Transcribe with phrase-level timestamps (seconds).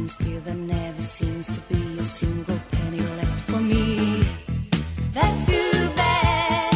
[0.00, 4.22] And still there never seems to be a single penny left for me.
[5.12, 6.72] That's too bad.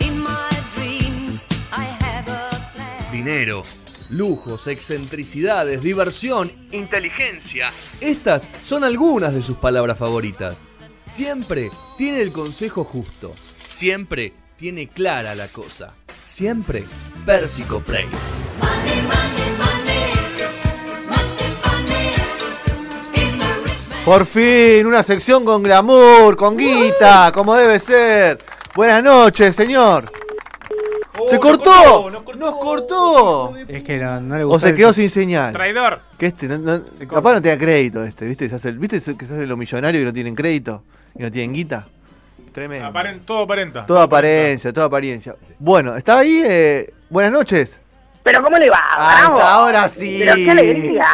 [0.00, 3.10] In my dreams, I have a plan.
[3.10, 3.62] Dinero,
[4.10, 7.72] lujos, excentricidades, diversión, inteligencia.
[8.02, 10.68] Estas son algunas de sus palabras favoritas.
[11.02, 13.34] Siempre tiene el consejo justo.
[13.64, 15.94] Siempre tiene clara la cosa.
[16.26, 16.84] Siempre
[17.24, 18.04] Pérsico Prey.
[24.04, 28.38] Por fin, una sección con glamour, con guita, como debe ser.
[28.74, 30.10] Buenas noches, señor.
[31.28, 32.10] ¡Se cortó!
[32.10, 33.54] ¡Nos cortó!
[33.68, 34.68] Es que no, no le O gusta.
[34.68, 35.52] se quedó sin señal.
[35.52, 36.00] Traidor.
[36.18, 38.48] Que este, no- no- capaz no te da crédito este, ¿viste?
[38.48, 40.82] Se hace, ¿Viste que se hace lo millonario y no tienen crédito?
[41.14, 41.86] Y no tienen guita.
[42.52, 42.88] Tremendo.
[42.88, 43.84] Aparen- todo aparenta.
[43.86, 45.36] Toda apariencia, toda apariencia.
[45.58, 46.42] Bueno, ¿está ahí?
[46.44, 47.78] Eh, buenas noches.
[48.22, 48.80] Pero ¿cómo le va?
[48.90, 49.40] Ah, Bravo.
[49.40, 50.18] ahora sí.
[50.20, 51.06] Pero qué alegría.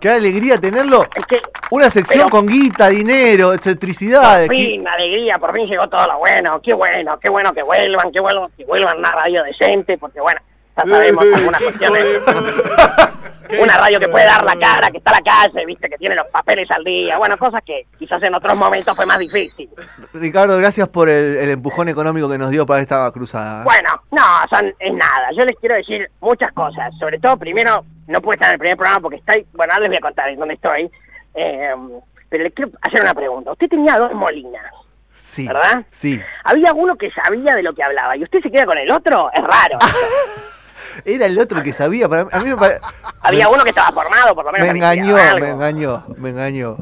[0.00, 1.02] Qué alegría tenerlo.
[1.14, 1.40] Es que
[1.70, 4.46] Una sección Pero- con guita, dinero, excentricidades.
[4.48, 6.60] por fin, alegría, por fin llegó todo lo bueno.
[6.62, 10.20] Qué bueno, qué bueno que vuelvan, qué bueno que vuelvan a una radio decente, porque
[10.20, 10.40] bueno,
[10.76, 12.06] ya sabemos algunas cuestiones.
[13.60, 16.14] Una radio que puede dar la cara, que está a la calle, viste, que tiene
[16.14, 17.18] los papeles al día.
[17.18, 19.68] Bueno, cosas que quizás en otros momentos fue más difícil.
[20.12, 23.60] Ricardo, gracias por el, el empujón económico que nos dio para esta cruzada.
[23.60, 23.64] ¿eh?
[23.64, 25.28] Bueno, no, son, es nada.
[25.36, 26.92] Yo les quiero decir muchas cosas.
[26.98, 29.90] Sobre todo, primero, no pude estar en el primer programa porque estoy, bueno, ahora les
[29.90, 30.90] voy a contar en dónde estoy.
[31.34, 31.74] Eh,
[32.28, 33.52] pero les quiero hacer una pregunta.
[33.52, 34.64] Usted tenía dos molinas,
[35.10, 35.46] sí.
[35.46, 35.84] ¿verdad?
[35.90, 36.20] Sí.
[36.42, 39.30] Había uno que sabía de lo que hablaba y usted se queda con el otro,
[39.32, 39.78] es raro.
[41.04, 42.08] Era el otro el que sabía.
[42.08, 42.78] Para, a mí me, pare-
[43.20, 44.66] Había uno que estaba formado, por lo menos.
[44.68, 46.76] me engañó, me engañó, me engañó.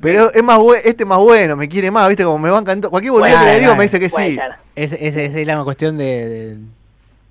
[0.00, 2.24] Pero es más bue- este es más bueno, me quiere más, ¿viste?
[2.24, 4.08] Como me banca en to- Cualquier boludo Bueno, que le digo bueno, me dice que
[4.08, 4.34] sí.
[4.36, 4.52] ser.
[4.74, 6.56] Es, es, es, es la cuestión de, de,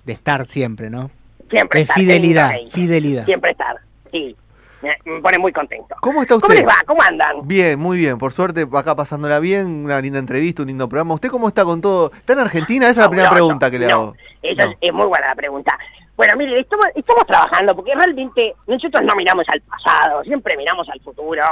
[0.04, 1.10] de estar siempre, ¿no?
[1.50, 3.24] Siempre De estar, fidelidad, fidelidad.
[3.24, 3.76] Siempre estar,
[4.12, 4.36] sí.
[4.82, 5.94] Me, pone muy contento.
[6.00, 6.46] ¿Cómo está usted?
[6.48, 6.76] ¿Cómo les va?
[6.86, 7.36] ¿Cómo andan?
[7.46, 8.16] Bien, muy bien.
[8.18, 11.12] Por suerte, acá pasándola bien, una linda entrevista, un lindo programa.
[11.14, 12.12] ¿Usted cómo está con todo?
[12.16, 12.86] ¿Está en Argentina?
[12.88, 14.16] Esa es la primera pregunta que le No, hago.
[14.42, 14.70] Esa No.
[14.70, 15.76] es, es muy buena la pregunta.
[16.20, 21.00] Bueno, mire, estamos, estamos trabajando porque realmente nosotros no miramos al pasado, siempre miramos al
[21.00, 21.42] futuro.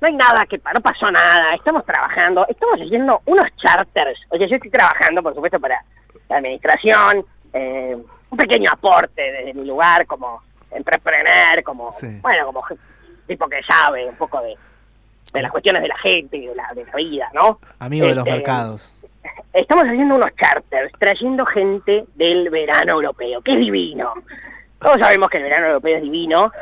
[0.00, 4.20] No hay nada que no pasó nada, estamos trabajando, estamos haciendo unos charters.
[4.30, 5.84] O sea, yo estoy trabajando, por supuesto, para
[6.28, 7.96] la administración, eh,
[8.30, 10.40] un pequeño aporte desde mi lugar como
[10.70, 12.06] entrepreneur, como, Sí.
[12.22, 12.62] bueno, como
[13.26, 14.54] tipo que sabe un poco de,
[15.32, 17.58] de las cuestiones de la gente y de la, de la vida, ¿no?
[17.80, 18.94] Amigo de los Este, mercados.
[19.52, 24.14] Estamos haciendo unos charters, trayendo gente del verano europeo, que es divino.
[24.80, 26.52] Todos sabemos que el verano europeo es divino.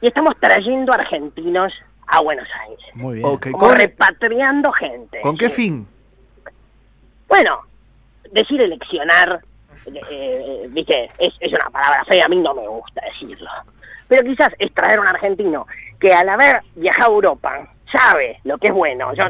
[0.00, 1.72] Y estamos trayendo argentinos
[2.08, 2.84] a Buenos Aires.
[2.94, 3.26] Muy bien.
[3.26, 5.20] Ok, Como ¿Con, repatriando gente.
[5.22, 5.62] ¿con qué Sí.
[5.62, 5.88] fin?
[7.28, 7.60] Bueno,
[8.30, 9.40] decir eleccionar,
[9.86, 13.50] eh, eh, viste, es, es una palabra fea, a mí no me gusta decirlo.
[14.08, 15.66] Pero quizás es traer un argentino
[15.98, 19.12] que al haber viajado a Europa sabe lo que es bueno.
[19.14, 19.24] Yo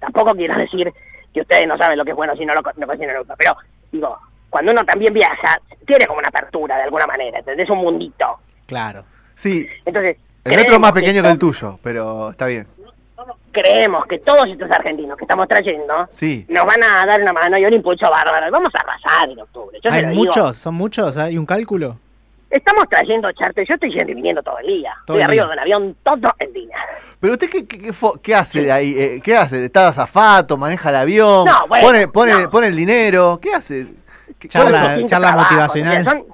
[0.00, 0.92] tampoco quiero decir
[1.38, 3.56] que ustedes no saben lo que es bueno si no lo no conocen Europa, pero
[3.92, 4.18] digo,
[4.50, 7.70] cuando uno también viaja, tiene como una apertura de alguna manera, ¿entendés?
[7.70, 8.38] Un mundito.
[8.66, 9.04] Claro.
[9.34, 12.66] Sí, Entonces, el otro es más pequeño que el tuyo, pero está bien.
[13.52, 16.44] Creemos que todos estos argentinos que estamos trayendo Sí.
[16.48, 18.50] nos van a dar una mano y un impulso bárbaro.
[18.50, 19.78] Vamos a arrasar en octubre.
[19.82, 20.56] Yo ¿Hay muchos?
[20.56, 21.16] ¿Son muchos?
[21.16, 21.98] ¿Hay un cálculo?
[22.50, 23.66] Estamos trayendo charter.
[23.68, 24.94] Yo estoy yendo y viniendo todo el día.
[25.06, 25.48] Todo estoy el arriba día.
[25.48, 26.76] de un avión todo el día.
[27.20, 28.94] Pero usted, ¿qué, qué, qué fo- qué hace de ahí?
[28.98, 29.64] Eh, ¿Qué hace?
[29.64, 30.56] ¿Está azafato?
[30.56, 31.44] ¿Maneja el avión?
[31.44, 32.50] No, bueno, pone, pone, no.
[32.50, 33.38] pone el dinero?
[33.42, 33.86] ¿Qué hace?
[34.38, 36.00] ¿Qué- Charla- charla motivacional.
[36.00, 36.26] o sea, son-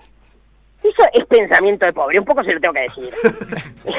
[0.85, 2.19] Eso es pensamiento de pobre.
[2.19, 3.11] Un poco se lo tengo que decir.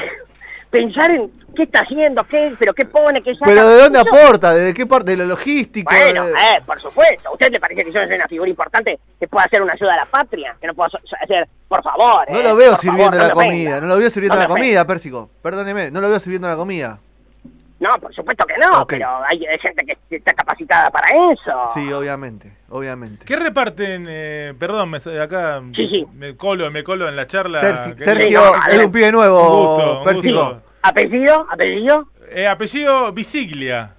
[0.70, 3.46] Pensar en qué está haciendo, qué, pero qué pone, qué saca.
[3.46, 4.54] ¿Pero de dónde Eso- aporta?
[4.54, 5.12] ¿De qué parte?
[5.12, 5.90] ¿De lo logístico?
[5.94, 7.30] Bueno, De- eh, por supuesto.
[7.30, 9.94] ¿A usted le parece que yo soy una figura importante que pueda hacer una ayuda
[9.94, 10.56] a la patria?
[10.60, 12.30] Que no puedo so- hacer, por favor.
[12.30, 14.40] No eh, lo veo por sirviendo favor, la no comida, no lo veo sirviendo No
[14.42, 14.60] la ofenda.
[14.62, 15.30] comida, Pérsico.
[15.42, 17.00] Perdóneme, no lo veo sirviendo la comida.
[17.80, 21.64] No, por supuesto que no, pero hay, hay gente que está capacitada para eso.
[21.74, 23.26] Sí, obviamente, obviamente.
[23.26, 24.06] ¿Qué reparten?
[24.10, 26.06] eh, perdón, me, acá Sí, sí.
[26.14, 27.62] me colo, me colo en la charla.
[27.62, 29.40] Sergi- Sergio no, es un pibe Un nuevo,
[29.76, 30.62] gusto, un gusto.
[30.84, 31.48] ¿Apellido?
[31.52, 32.08] ¿Apellido?
[32.32, 33.92] Eh, apellido Visiglia.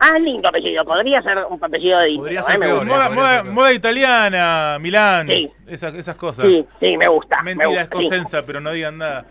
[0.00, 0.84] Ah, lindo apellido.
[0.84, 2.84] Podría ser un apellido de Podría ser eh, me peor.
[2.84, 5.50] Moda, podría moda- ser moda italiana, Milán, Sí.
[5.66, 6.44] esas, esas cosas.
[6.46, 7.38] Sí, sí, me gusta.
[7.42, 8.08] me Mentira, es gusta, sí.
[8.08, 9.24] consensa, pero no digan nada.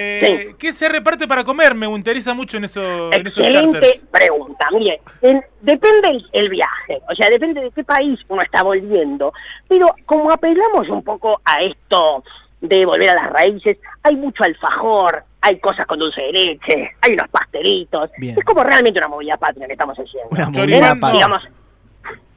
[0.00, 0.54] Eh, Sí.
[0.58, 1.74] ¿Qué se reparte para comer?
[1.74, 4.04] Me interesa mucho en, eso, en esos Excelente charters.
[4.12, 4.68] pregunta.
[4.72, 9.32] Mire, en- depende el, el viaje, o sea, depende de qué país uno está volviendo.
[9.66, 12.22] Pero como apelamos un poco a esto
[12.60, 17.12] de volver a las raíces, hay mucho alfajor, hay cosas con dulce de leche, hay
[17.14, 18.10] unos pastelitos.
[18.18, 18.36] Bien.
[18.38, 20.28] Es como realmente una movida patria que estamos haciendo.
[20.30, 21.12] Una movida no.
[21.12, 21.42] Digamos,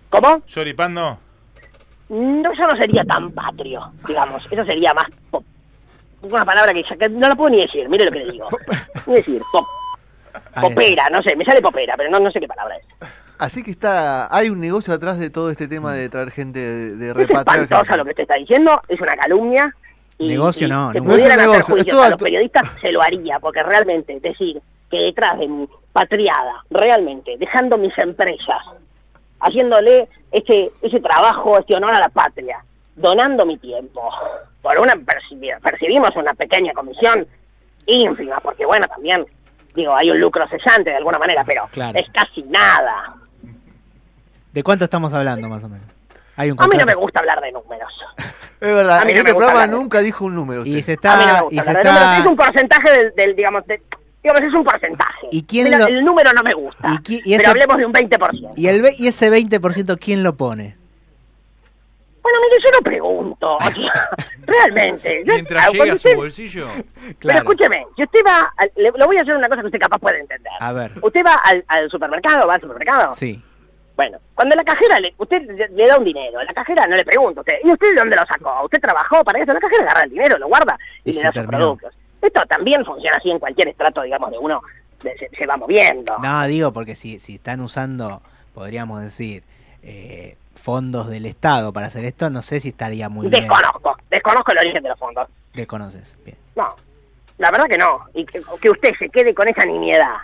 [0.09, 0.41] ¿cómo?
[0.45, 1.19] Choripán no.
[2.09, 4.51] No, eso no sería tan patrio, digamos.
[4.51, 5.45] Eso sería más pop-
[6.21, 8.47] una palabra que, ya, que no la puedo ni decir, mire lo que le digo.
[9.07, 9.65] Ni decir, pop,
[10.59, 12.85] popera, no sé, me sale popera, pero no, no sé qué palabra es.
[13.39, 16.95] Así que está, hay un negocio atrás de todo este tema de traer gente, de,
[16.95, 17.97] de Es repatriar espantosa gente.
[17.97, 19.75] lo que usted está diciendo, es una calumnia.
[20.19, 21.03] Y, Negocio y no, Si no.
[21.03, 24.19] Es pudieran un hacer negocio, es todo a los periodistas, se lo haría, porque realmente
[24.19, 28.61] decir que detrás de mi patriada, realmente, dejando mis empresas,
[29.39, 32.63] haciéndole ese, ese trabajo, este honor a la patria,
[32.95, 34.01] donando mi tiempo,
[34.61, 37.27] por una percibi- percibimos una pequeña comisión
[37.85, 39.25] ínfima, porque bueno, también,
[39.73, 41.97] digo, hay un lucro cesante de alguna manera, pero Claro.
[41.97, 43.15] es casi nada.
[44.53, 45.87] ¿De cuánto estamos hablando más o menos?
[46.35, 47.91] Hay un A mí no me gusta hablar de números.
[48.59, 50.65] Es verdad, A mí en no me este programa de- nunca dijo un número.
[50.65, 53.15] Y se A mí no me está gusta y se está Es un porcentaje del,
[53.15, 53.81] del, digamos, de-
[54.23, 55.27] digamos, es un porcentaje.
[55.31, 56.89] ¿Y quién Mira, lo- El número no me gusta.
[56.93, 58.53] ¿Y qui- y ese- Pero hablemos de un 20%.
[58.55, 60.77] y el ve- y ese 20% quién lo pone?
[62.21, 63.55] Bueno, mire, yo no pregunto.
[63.57, 64.09] o sea,
[64.45, 65.23] realmente.
[65.25, 66.67] Yo, Mientras llegue cuando a su usted- bolsillo.
[67.19, 69.79] Pero escúcheme, si usted va, al- le, le voy a hacer una cosa que usted
[69.79, 70.51] capaz puede entender.
[70.59, 70.91] A ver.
[71.01, 73.11] Usted va al, al supermercado, va al supermercado.
[73.13, 73.41] Sí.
[73.95, 75.41] Bueno, cuando la cajera, le, usted
[75.71, 78.15] le, da un dinero, la cajera no le pregunta a usted, ¿y usted de dónde
[78.15, 78.63] lo sacó?
[78.63, 79.53] ¿Usted trabajó para eso?
[79.53, 81.57] La cajera agarra el dinero, lo guarda y, Y le da sus terminó.
[81.57, 81.93] productos.
[82.21, 84.61] Esto también funciona así en cualquier estrato, digamos, de uno,
[85.03, 86.15] de- se, se va moviendo.
[86.21, 88.21] No, digo porque si, si están usando,
[88.55, 89.43] podríamos decir,
[89.83, 93.41] eh, fondos del Estado para hacer esto, no sé si estaría muy bien.
[93.41, 95.27] desconozco, desconozco el origen de los fondos.
[95.53, 96.17] Desconoces.
[96.23, 96.37] Bien.
[96.55, 96.75] No,
[97.37, 97.99] la verdad que no.
[98.13, 100.15] Y que, que usted se quede con esa nimiedad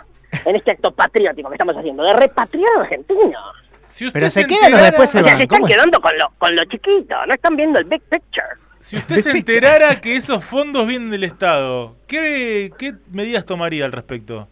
[0.44, 3.42] en este acto patriótico que estamos haciendo, de repatriar a argentinos.
[3.88, 5.38] Si usted Pero se se quedan o enterara- después se O sea, van.
[5.38, 8.46] se están quedando con lo, con lo chiquito, no están viendo el big picture.
[8.80, 13.92] Si usted se enterara que esos fondos vienen del Estado, ¿qué, qué medidas tomaría al
[13.92, 14.46] respecto?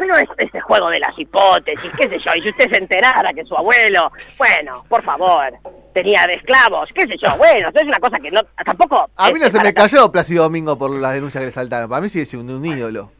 [0.00, 3.34] Pero es ese juego de las hipótesis, qué sé yo, y si usted se enterara
[3.34, 5.52] que su abuelo, bueno, por favor,
[5.92, 9.10] tenía de esclavos, qué sé yo, bueno, eso es una cosa que no, tampoco...
[9.14, 11.90] A mí no se me cayó Plácido Domingo por las denuncias que le saltaron.
[11.90, 13.12] Para mí sigue siendo un ídolo.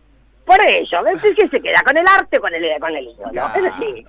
[0.46, 1.20] Por ello, ¿ves?
[1.36, 1.82] ¿qué se queda?
[1.84, 3.42] ¿Con el arte o con el, con el ídolo?
[3.44, 3.52] Ah.
[3.54, 4.06] Es decir,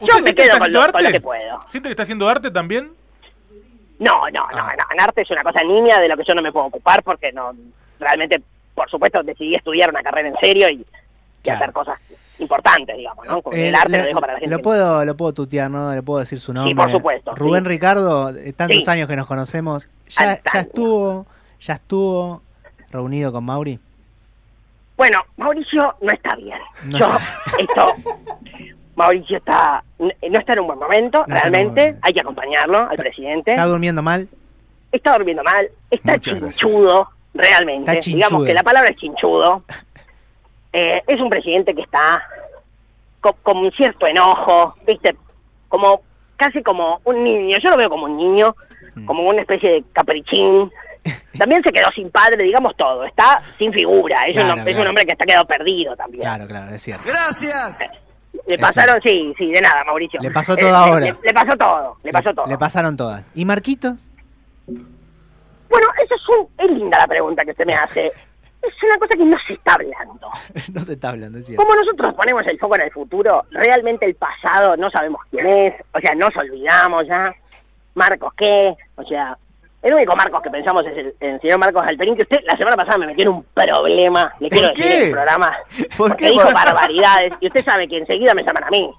[0.00, 1.12] ¿Usted yo me que quedo con haciendo lo, con lo arte?
[1.18, 1.60] que puedo.
[1.68, 2.90] ¿Siente que está haciendo arte también?
[3.98, 4.74] No, no, no, Ah.
[4.78, 7.02] no, en arte es una cosa niña de lo que yo no me puedo ocupar
[7.02, 7.52] porque no,
[8.00, 8.40] realmente,
[8.74, 10.86] por supuesto, decidí estudiar una carrera en serio y,
[11.44, 11.58] y Claro.
[11.62, 11.98] hacer cosas
[12.38, 13.42] importantes, digamos, ¿no?
[13.42, 14.54] Como Eh, el arte lo, lo, dejo para la gente.
[14.56, 15.94] lo puedo, lo puedo tutear, ¿no?
[15.94, 16.74] Le puedo decir su nombre.
[16.74, 17.68] por supuesto, Rubén sí.
[17.68, 18.90] Ricardo, eh, tantos Sí.
[18.90, 21.26] años que nos conocemos, ya, ya estuvo,
[21.60, 22.42] ya estuvo
[22.90, 23.78] reunido con Mauri.
[24.96, 26.58] Bueno, Mauricio no está bien.
[26.92, 27.08] No Yo,
[27.58, 27.94] esto,
[28.96, 32.00] Mauricio está, no está en un buen momento, No buen realmente, momento.
[32.02, 33.50] hay que acompañarlo al presidente.
[33.52, 34.28] ¿Está durmiendo mal?
[34.92, 36.56] Está durmiendo mal, está Muchas gracias.
[36.60, 37.90] chinchudo, realmente.
[37.90, 38.16] Está chinchudo.
[38.26, 39.62] Digamos que la palabra es chinchudo.
[40.76, 42.20] Eh, es un presidente que está
[43.20, 45.16] co- con, un cierto enojo, ¿viste?
[45.68, 46.02] Como
[46.36, 47.56] casi como un niño.
[47.62, 48.54] Yo lo veo como un niño,
[48.96, 49.06] Mm.
[49.06, 50.70] como una especie de caprichín.
[51.38, 53.04] También se quedó sin padre, digamos todo.
[53.04, 54.26] Está sin figura.
[54.26, 56.22] Es, un, Claro, es un hombre que está quedado perdido también.
[56.22, 57.04] Claro, claro, es cierto.
[57.06, 57.78] ¡Gracias!
[58.48, 60.20] Le pasaron, sí, sí, de nada, Mauricio.
[60.20, 61.06] Le pasó Eh, todo ahora.
[61.06, 62.46] Le, le pasó todo, le pasó todo.
[62.46, 63.24] Le pasaron todas.
[63.34, 64.08] ¿Y Marquitos?
[64.66, 68.12] Bueno, eso es, un- es linda la pregunta que usted me hace.
[68.68, 70.28] Es una cosa que no se está hablando.
[70.72, 71.62] no se está hablando, es cierto.
[71.64, 75.74] Como nosotros ponemos el foco en el futuro, realmente el pasado no sabemos quién es,
[75.92, 77.34] o sea, nos olvidamos ya.
[77.94, 78.74] Marcos, ¿qué?
[78.96, 79.38] O sea,
[79.82, 82.74] el único Marcos que pensamos es el, el señor Marcos Alperín, que usted la semana
[82.76, 85.04] pasada me metió en un problema, le quiero ¿Por decir qué?
[85.06, 85.56] el programa,
[85.96, 86.30] ¿Por porque qué?
[86.32, 88.90] dijo barbaridades, y usted sabe que enseguida me llaman a mí.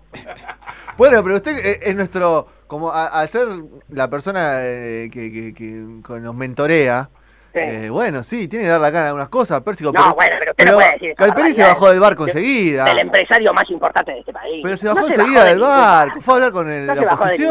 [0.98, 3.48] Bueno, pero usted eh, es nuestro, como al ser
[3.90, 7.10] la persona eh, que, que- que- que nos mentorea,
[7.56, 7.62] Sí.
[7.62, 9.92] eh, bueno, sí, tiene que dar la cara a algunas cosas, Pérsico.
[9.94, 12.84] No, bueno, pero usted no puede decir Calperi se bajó del barco enseguida.
[12.84, 14.60] Del empresario más importante de este país.
[14.62, 16.96] Pero se No bajó se enseguida de del barco, fue a hablar con el- No
[16.96, 17.50] la oposición.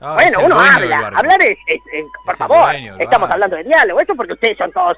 [0.00, 1.12] Ah, bueno, el uno habla.
[1.14, 4.00] Hablar es, es- es- por Es el favor, estamos hablando de diálogo.
[4.00, 4.96] Esto porque ustedes son todos.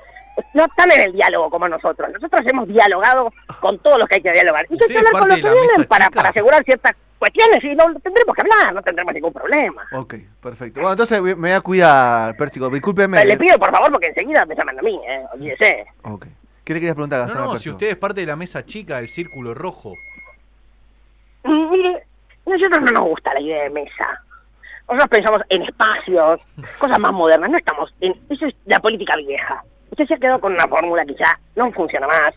[0.54, 2.10] No están en el diálogo como nosotros.
[2.12, 4.64] Nosotros hemos dialogado con todos los que hay que dialogar.
[4.66, 6.92] Y que hay ¿Usted que es hablar con los que vienen para, para asegurar ciertas
[7.18, 7.62] cuestiones.
[7.64, 9.86] Y no tendremos que hablar, no tendremos ningún problema.
[9.92, 10.80] Ok, perfecto.
[10.80, 13.24] Bueno, entonces me voy a cuidar, Pérsico, discúlpeme.
[13.24, 15.24] Le pido, por favor, porque enseguida me llaman a mí, ¿eh?
[15.32, 15.86] Olvídese.
[16.02, 16.26] Ok.
[16.64, 17.44] ¿Qué le querías preguntar, Gastón?
[17.44, 19.94] no, si usted es parte de la mesa chica del círculo rojo.
[21.44, 22.06] Mm, Mire,
[22.44, 24.22] nosotros no nos gusta la idea de mesa.
[24.86, 26.40] Nosotros pensamos en espacios,
[26.78, 27.50] cosas más modernas.
[27.50, 28.14] No estamos en.
[28.28, 29.62] Eso es la política vieja.
[29.90, 32.34] Usted se ha quedado con una fórmula que ya no funciona más,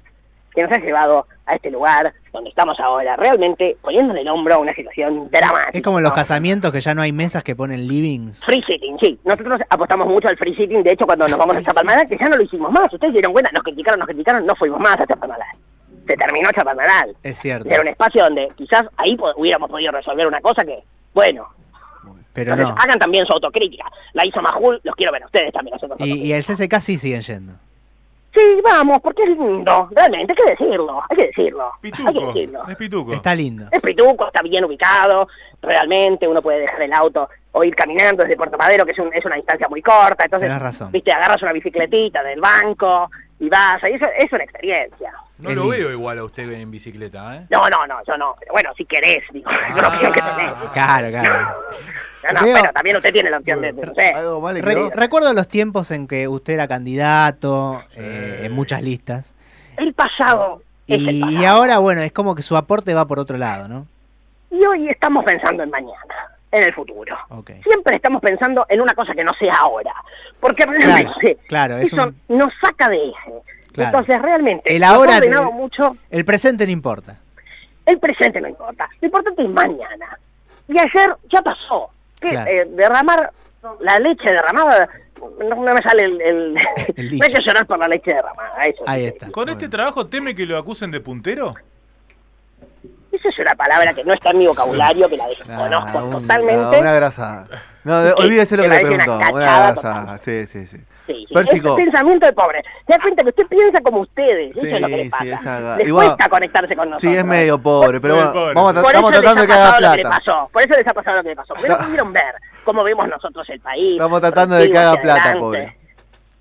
[0.53, 4.58] que nos ha llevado a este lugar donde estamos ahora, realmente poniéndole el hombro a
[4.58, 5.77] una situación dramática.
[5.77, 8.43] Es como en los casamientos que ya no hay mesas que ponen livings.
[8.46, 9.20] Free sitting, sí.
[9.25, 10.84] Nosotros apostamos mucho al free sitting.
[10.84, 12.91] De hecho, cuando nos vamos a Chapalmadal, que ya no lo hicimos más.
[12.93, 15.58] Ustedes dieron cuenta, nos criticaron, nos criticaron, no fuimos más a Chapalmadal.
[16.08, 17.15] Se terminó Chapalmadal.
[17.24, 17.70] Es cierto.
[17.70, 21.48] Era un espacio donde quizás ahí hubiéramos podido resolver una cosa que, bueno,
[22.33, 22.81] Pero entonces, no.
[22.81, 23.85] hagan también su autocrítica.
[24.13, 25.73] La hizo Majul, los quiero ver a ustedes también.
[25.75, 27.53] Nosotros Y, y el CCK sí siguen yendo.
[28.33, 31.65] Sí, vamos, porque es lindo, realmente, hay que decirlo, hay que decirlo.
[31.83, 32.27] Hay que Pituco.
[32.33, 32.63] decirlo.
[32.69, 33.13] Es pituco.
[33.13, 33.65] Está lindo.
[33.69, 35.27] Es pituco, está bien ubicado,
[35.61, 39.13] realmente uno puede dejar el auto o ir caminando desde Puerto Madero, que es, un-
[39.13, 40.91] es una distancia muy corta, entonces, Tenés razón.
[40.93, 43.11] viste, agarras una bicicletita del banco
[43.41, 45.11] y vas, y eso es una experiencia.
[45.41, 47.45] No Es lo veo igual a usted en bicicleta, ¿eh?
[47.50, 50.53] No, no, no, yo no, pero bueno, si querés, digo, yo no quiero que tenés.
[50.74, 51.55] Claro, claro.
[52.24, 54.10] No, no, Veo- pero también usted tiene la opción de, no sé.
[54.13, 54.89] Algo mal le Re- quedó.
[54.91, 59.33] recuerdo los tiempos en que usted era candidato eh, en muchas listas.
[59.77, 61.41] El pasado es el Y, pasado.
[61.41, 63.88] y ahora, bueno, es como que su aporte va por otro lado, ¿no?
[64.51, 66.13] Y hoy estamos pensando en mañana,
[66.51, 67.17] en el futuro.
[67.29, 67.51] Ok.
[67.63, 69.93] Siempre estamos pensando en una cosa que no sea ahora.
[70.39, 73.31] Porque Claro, realmente claro, es eso un- nos saca de eje.
[73.73, 73.97] Claro.
[73.99, 75.97] Entonces, realmente, El ahora ordenado te- mucho.
[76.09, 77.17] El presente no importa.
[77.85, 78.89] El presente no importa.
[79.01, 80.17] Lo importante es mañana.
[80.67, 81.89] Y ayer ya pasó.
[82.19, 82.51] Que Claro.
[82.51, 83.31] eh, derramar
[83.79, 84.87] la leche derramada.
[85.39, 86.21] No, no me sale el.
[86.21, 86.57] el-
[86.95, 88.65] El no hay que llorar por la leche derramada.
[88.65, 89.29] Eso Ahí está.
[89.31, 91.55] ¿Con este trabajo teme que lo acusen de puntero?
[93.11, 96.79] Esa es una palabra que no está en mi vocabulario, que la desconozco Ah, totalmente.
[96.79, 97.45] Una grasa.
[97.83, 99.33] No, de- olvídese lo que le una preguntó.
[99.33, 100.17] Una.
[100.19, 100.77] Sí, sí, sí.
[101.07, 101.25] Sí,
[101.75, 102.63] pensamiento de pobre.
[102.88, 104.51] Se da cuenta que usted piensa como ustedes.
[104.51, 105.25] Eso Sí, es lo que le sí, pasa.
[105.25, 107.11] esa- Les igual- cuesta conectarse con nosotros.
[107.11, 108.53] Sí, es medio pobre, pero Muy bueno, pobre.
[108.53, 109.97] vamos a tra- Por estamos eso tratando de les que ha haga pasado lo que
[109.97, 110.17] le plata.
[110.25, 110.50] pasó.
[110.53, 111.53] Por eso les ha pasado lo que le pasó.
[111.53, 113.91] Porque no pudieron ver cómo vemos nosotros el país.
[113.93, 115.39] Estamos tratando de que haga plata, adelante.
[115.39, 115.77] pobre.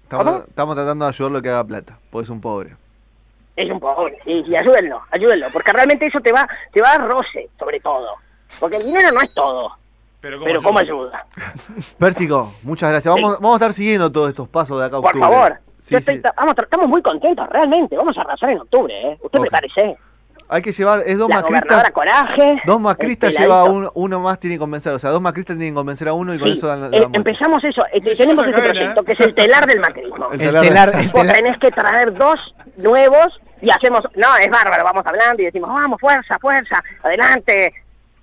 [0.02, 0.44] Estamos, ¿Cómo?
[0.46, 2.76] estamos tratando de ayudarlo a que haga plata, porque es un pobre.
[3.56, 5.46] Es un pobre, sí, sí, ayúdenlo, ayúdenlo.
[5.52, 8.14] Porque realmente eso te va, te va a dar roce, sobre todo.
[8.58, 9.72] Porque el dinero no es todo.
[10.20, 11.24] Pero Pero ¿cómo ayuda?
[11.98, 13.14] Pérsico, muchas gracias.
[13.14, 15.28] Vamos, vamos a estar siguiendo todos estos pasos de acá a Por octubre.
[15.28, 15.58] favor.
[15.80, 16.22] Sí, estoy-.
[16.36, 17.96] Vamos, estamos muy contentos, realmente.
[17.96, 19.16] Vamos a arrasar en octubre, ¿eh?
[19.22, 19.46] Usted Ok.
[19.48, 19.96] prepárese.
[20.52, 21.90] Hay que llevar, es dos La macristas.
[21.92, 22.60] Coraje.
[22.66, 24.92] Dos macristas lleva uno, uno más tiene que convencer.
[24.92, 26.96] O sea, dos macristas tienen que convencer a uno y con Sí, eso dan la,
[26.96, 27.82] eh, empezamos eso.
[27.92, 29.04] eh, tenemos ese cadena, proyecto, ¿eh?
[29.04, 30.28] que es el telar del macrismo.
[30.32, 32.36] El El telar- telar, el Vos telar- tenés que traer dos
[32.78, 37.72] nuevos y hacemos, no, es bárbaro, vamos hablando y decimos, vamos, fuerza, fuerza, adelante.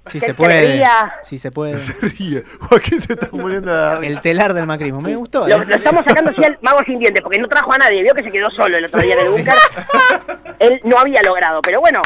[0.09, 0.83] Si ¿Qué se puede.
[1.23, 1.79] Si se puede.
[1.83, 2.43] Se ríe.
[2.61, 4.07] Joaquín se está muriendo de.
[4.07, 5.01] El telar del macrismo.
[5.01, 5.47] Me gustó.
[5.47, 5.65] Lo, ¿eh?
[5.67, 8.23] lo estamos sacando así al mago sin dientes, porque no trajo a nadie, vio que
[8.23, 9.53] se quedó solo el otro día en el búnker.
[10.59, 12.01] Él no había logrado, pero bueno,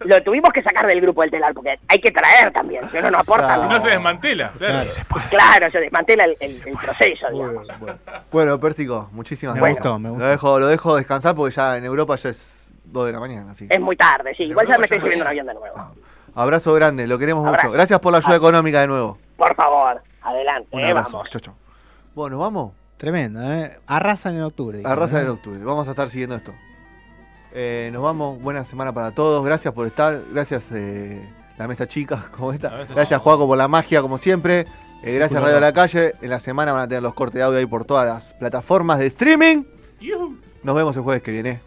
[0.00, 3.10] lo tuvimos que sacar del grupo del telar, porque hay que traer también, si no,
[3.10, 3.46] no aporta.
[3.46, 3.62] Claro.
[3.62, 4.52] Si no se desmantela.
[4.58, 4.88] Claro.
[5.30, 7.66] Claro, se desmantela el, el- el proceso, digamos.
[8.30, 9.78] Bueno, Pérsico, muchísimas Me gracias.
[9.78, 10.24] gustó, me gustó.
[10.24, 13.52] Lo dejo, lo dejo descansar porque ya en Europa ya es 2 de la mañana.
[13.52, 13.66] Así.
[13.68, 15.76] Es muy tarde, sí, igual ya me estoy subiendo un avión de nuevo.
[16.36, 17.66] Abrazo grande, lo queremos Abrazo.
[17.68, 17.72] mucho.
[17.74, 19.18] Gracias por la ayuda económica de nuevo.
[19.38, 21.16] Por favor, adelante, Un eh, abrazo.
[21.16, 21.30] vamos.
[21.30, 21.54] Chau, chau.
[22.14, 22.72] Bueno, vamos.
[22.98, 23.78] Tremendo, ¿eh?
[23.86, 24.78] Arrasan en octubre.
[24.78, 25.28] dijeron, Arrasa ¿eh?
[25.28, 25.58] octubre.
[25.64, 26.52] Vamos a estar siguiendo esto.
[27.52, 28.40] Eh, nos vamos.
[28.40, 29.44] Buena semana para todos.
[29.44, 30.22] Gracias por estar.
[30.30, 31.26] Gracias, eh,
[31.56, 32.68] la mesa chica, como esta.
[32.94, 34.66] Gracias, Juaco, por la magia, como siempre.
[35.02, 35.72] Eh, gracias, Radio de la.
[35.72, 36.14] Calle.
[36.20, 38.98] En la semana van a tener los cortes de audio ahí por todas las plataformas
[38.98, 39.64] de streaming.
[40.62, 41.60] Nos vemos el jueves que viene.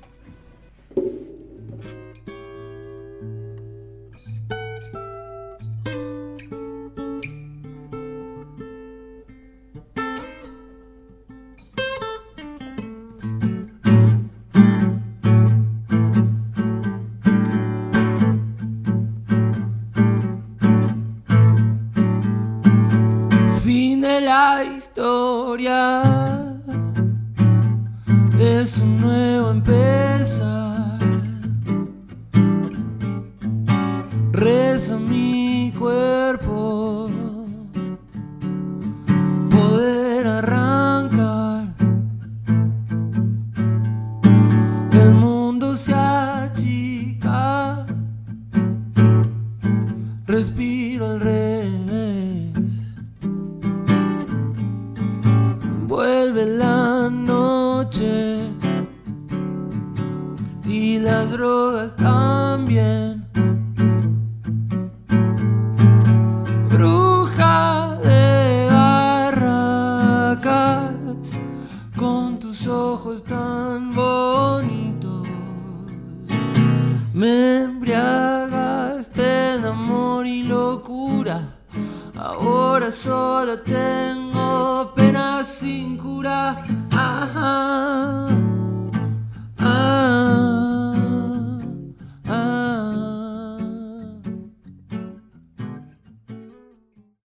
[25.60, 26.19] gloria.